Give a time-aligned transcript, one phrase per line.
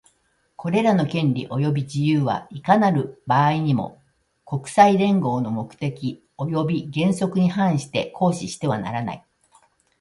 [0.55, 4.01] これらの権利及び自由は、いかなる場合にも、
[4.47, 9.25] 国際連合の目的及び原則に反して行使してはならない。